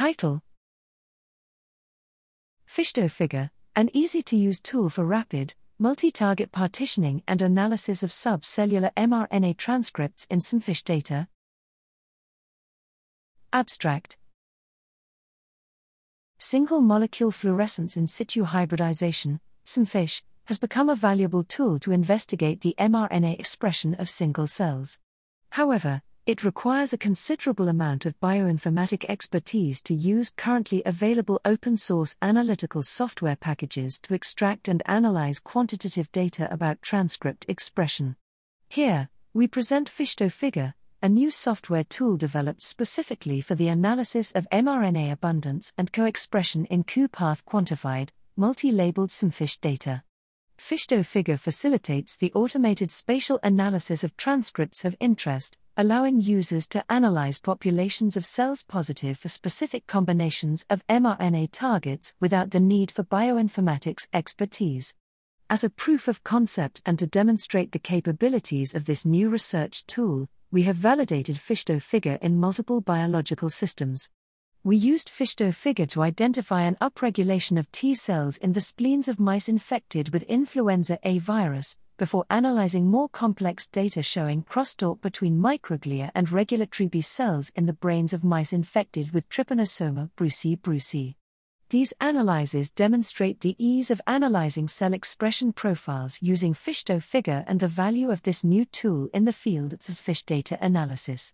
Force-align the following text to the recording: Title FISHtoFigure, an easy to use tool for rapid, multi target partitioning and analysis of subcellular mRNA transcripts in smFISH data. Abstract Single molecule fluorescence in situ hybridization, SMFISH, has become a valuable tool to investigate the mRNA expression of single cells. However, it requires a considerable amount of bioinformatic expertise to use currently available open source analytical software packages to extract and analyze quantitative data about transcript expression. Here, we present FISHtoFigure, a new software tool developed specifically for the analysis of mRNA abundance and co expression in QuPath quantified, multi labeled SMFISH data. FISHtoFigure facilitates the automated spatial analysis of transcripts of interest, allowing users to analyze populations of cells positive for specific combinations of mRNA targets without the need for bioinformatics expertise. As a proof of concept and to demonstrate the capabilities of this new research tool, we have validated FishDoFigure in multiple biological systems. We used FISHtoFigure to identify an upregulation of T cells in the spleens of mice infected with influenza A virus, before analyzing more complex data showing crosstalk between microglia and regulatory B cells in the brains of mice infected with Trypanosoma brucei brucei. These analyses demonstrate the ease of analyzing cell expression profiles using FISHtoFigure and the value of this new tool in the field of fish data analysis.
Title 0.00 0.40
FISHtoFigure, 2.66 3.50
an 3.76 3.90
easy 3.92 4.22
to 4.22 4.34
use 4.34 4.58
tool 4.58 4.88
for 4.88 5.04
rapid, 5.04 5.52
multi 5.78 6.10
target 6.10 6.50
partitioning 6.52 7.22
and 7.28 7.42
analysis 7.42 8.02
of 8.02 8.08
subcellular 8.08 8.94
mRNA 8.94 9.58
transcripts 9.58 10.26
in 10.30 10.38
smFISH 10.38 10.84
data. 10.84 11.28
Abstract 13.52 14.16
Single 16.38 16.80
molecule 16.80 17.30
fluorescence 17.30 17.94
in 17.94 18.06
situ 18.06 18.44
hybridization, 18.44 19.38
SMFISH, 19.66 20.22
has 20.46 20.58
become 20.58 20.88
a 20.88 20.94
valuable 20.94 21.44
tool 21.44 21.78
to 21.78 21.92
investigate 21.92 22.62
the 22.62 22.74
mRNA 22.78 23.38
expression 23.38 23.92
of 23.96 24.08
single 24.08 24.46
cells. 24.46 24.98
However, 25.50 26.00
it 26.30 26.44
requires 26.44 26.92
a 26.92 26.98
considerable 26.98 27.66
amount 27.66 28.06
of 28.06 28.20
bioinformatic 28.20 29.04
expertise 29.08 29.82
to 29.82 29.92
use 29.92 30.30
currently 30.36 30.80
available 30.86 31.40
open 31.44 31.76
source 31.76 32.16
analytical 32.22 32.84
software 32.84 33.34
packages 33.34 33.98
to 33.98 34.14
extract 34.14 34.68
and 34.68 34.80
analyze 34.86 35.40
quantitative 35.40 36.12
data 36.12 36.46
about 36.52 36.80
transcript 36.82 37.44
expression. 37.48 38.14
Here, 38.68 39.08
we 39.34 39.48
present 39.48 39.90
FISHtoFigure, 39.90 40.74
a 41.02 41.08
new 41.08 41.32
software 41.32 41.82
tool 41.82 42.16
developed 42.16 42.62
specifically 42.62 43.40
for 43.40 43.56
the 43.56 43.66
analysis 43.66 44.30
of 44.30 44.46
mRNA 44.52 45.10
abundance 45.10 45.72
and 45.76 45.92
co 45.92 46.04
expression 46.04 46.64
in 46.66 46.84
QuPath 46.84 47.42
quantified, 47.42 48.10
multi 48.36 48.70
labeled 48.70 49.10
SMFISH 49.10 49.60
data. 49.60 50.04
FISHtoFigure 50.60 51.38
facilitates 51.38 52.16
the 52.16 52.30
automated 52.34 52.92
spatial 52.92 53.40
analysis 53.42 54.04
of 54.04 54.16
transcripts 54.16 54.84
of 54.84 54.94
interest, 55.00 55.56
allowing 55.74 56.20
users 56.20 56.68
to 56.68 56.84
analyze 56.92 57.40
populations 57.40 58.14
of 58.14 58.26
cells 58.26 58.62
positive 58.62 59.18
for 59.18 59.28
specific 59.28 59.86
combinations 59.86 60.66
of 60.68 60.86
mRNA 60.86 61.48
targets 61.50 62.14
without 62.20 62.50
the 62.50 62.60
need 62.60 62.90
for 62.90 63.02
bioinformatics 63.02 64.08
expertise. 64.12 64.94
As 65.48 65.64
a 65.64 65.70
proof 65.70 66.06
of 66.06 66.22
concept 66.22 66.82
and 66.84 66.98
to 66.98 67.06
demonstrate 67.06 67.72
the 67.72 67.78
capabilities 67.78 68.74
of 68.74 68.84
this 68.84 69.06
new 69.06 69.30
research 69.30 69.86
tool, 69.86 70.28
we 70.52 70.64
have 70.64 70.76
validated 70.76 71.36
FishDoFigure 71.36 72.20
in 72.20 72.38
multiple 72.38 72.82
biological 72.82 73.48
systems. 73.48 74.10
We 74.62 74.76
used 74.76 75.08
FISHtoFigure 75.08 75.88
to 75.88 76.02
identify 76.02 76.64
an 76.64 76.76
upregulation 76.82 77.58
of 77.58 77.72
T 77.72 77.94
cells 77.94 78.36
in 78.36 78.52
the 78.52 78.60
spleens 78.60 79.08
of 79.08 79.18
mice 79.18 79.48
infected 79.48 80.10
with 80.12 80.22
influenza 80.24 80.98
A 81.02 81.18
virus, 81.18 81.78
before 81.96 82.26
analyzing 82.28 82.86
more 82.86 83.08
complex 83.08 83.66
data 83.66 84.02
showing 84.02 84.42
crosstalk 84.42 85.00
between 85.00 85.40
microglia 85.40 86.10
and 86.14 86.30
regulatory 86.30 86.88
B 86.88 87.00
cells 87.00 87.50
in 87.56 87.64
the 87.64 87.72
brains 87.72 88.12
of 88.12 88.22
mice 88.22 88.52
infected 88.52 89.12
with 89.12 89.30
Trypanosoma 89.30 90.10
brucei 90.14 90.56
brucei. 90.56 91.14
These 91.70 91.94
analyses 91.98 92.70
demonstrate 92.70 93.40
the 93.40 93.56
ease 93.58 93.90
of 93.90 94.02
analyzing 94.06 94.68
cell 94.68 94.92
expression 94.92 95.54
profiles 95.54 96.18
using 96.20 96.52
FISHtoFigure 96.52 97.44
and 97.46 97.60
the 97.60 97.68
value 97.68 98.10
of 98.10 98.24
this 98.24 98.44
new 98.44 98.66
tool 98.66 99.08
in 99.14 99.24
the 99.24 99.32
field 99.32 99.72
of 99.72 99.80
fish 99.80 100.22
data 100.22 100.58
analysis. 100.60 101.32